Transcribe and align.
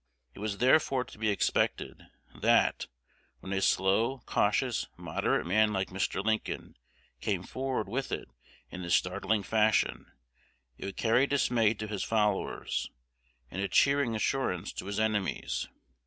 It 0.33 0.39
was 0.39 0.57
therefore 0.57 1.03
to 1.03 1.17
be 1.19 1.29
expected, 1.29 2.07
that, 2.33 2.87
when 3.39 3.53
a 3.53 3.61
slow, 3.61 4.23
cautious, 4.25 4.87
moderate 4.97 5.45
man 5.45 5.73
like 5.73 5.89
Mr. 5.89 6.25
Lincoln 6.25 6.75
came 7.19 7.43
forward 7.43 7.87
with 7.87 8.11
it 8.11 8.27
in 8.71 8.81
this 8.81 8.95
startling 8.95 9.43
fashion, 9.43 10.11
it 10.75 10.85
would 10.85 10.97
carry 10.97 11.27
dismay 11.27 11.75
to 11.75 11.85
his 11.87 12.03
followers, 12.03 12.89
and 13.51 13.61
a 13.61 13.67
cheering 13.67 14.15
assurance 14.15 14.73
to 14.73 14.87
his 14.87 14.99
enemies. 14.99 15.67